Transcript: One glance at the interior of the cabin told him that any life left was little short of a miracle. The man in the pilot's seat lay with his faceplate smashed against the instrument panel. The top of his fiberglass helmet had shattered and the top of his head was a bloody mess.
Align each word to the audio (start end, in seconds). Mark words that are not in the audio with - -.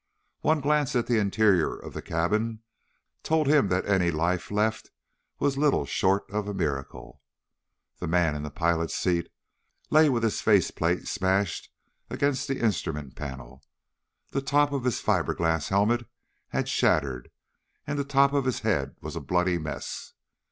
One 0.39 0.61
glance 0.61 0.95
at 0.95 1.05
the 1.05 1.19
interior 1.19 1.75
of 1.77 1.93
the 1.93 2.01
cabin 2.01 2.63
told 3.21 3.45
him 3.45 3.67
that 3.67 3.85
any 3.85 4.09
life 4.09 4.49
left 4.49 4.89
was 5.37 5.59
little 5.59 5.85
short 5.85 6.23
of 6.31 6.47
a 6.47 6.55
miracle. 6.55 7.21
The 7.99 8.07
man 8.07 8.33
in 8.35 8.41
the 8.41 8.49
pilot's 8.49 8.95
seat 8.95 9.31
lay 9.91 10.09
with 10.09 10.23
his 10.23 10.41
faceplate 10.41 11.07
smashed 11.07 11.69
against 12.09 12.47
the 12.47 12.59
instrument 12.61 13.15
panel. 13.15 13.63
The 14.31 14.41
top 14.41 14.71
of 14.71 14.85
his 14.85 14.99
fiberglass 14.99 15.69
helmet 15.69 16.07
had 16.47 16.67
shattered 16.67 17.29
and 17.85 17.99
the 17.99 18.03
top 18.03 18.33
of 18.33 18.45
his 18.45 18.61
head 18.61 18.95
was 19.01 19.15
a 19.15 19.21
bloody 19.21 19.59
mess. 19.59 20.13